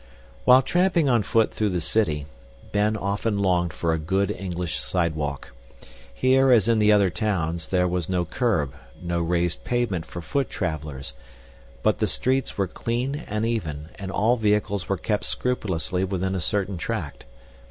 [0.45, 2.25] While tramping on foot through the city,
[2.71, 5.51] Ben often longed for a good English sidewalk.
[6.11, 10.49] Here, as in the other towns, there was no curb, no raised pavement for foot
[10.49, 11.13] travelers,
[11.83, 16.41] but the streets were clean and even, and all vehicles were kept scrupulously within a
[16.41, 17.27] certain tract.